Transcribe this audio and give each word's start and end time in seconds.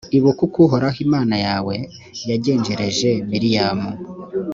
ibuka 0.17 0.41
uko 0.45 0.57
uhoraho 0.65 0.99
imana 1.05 1.35
yawe 1.45 1.75
yagenjereje 2.29 3.09
miriyamu. 3.31 3.89